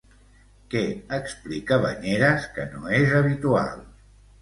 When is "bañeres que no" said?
1.85-2.93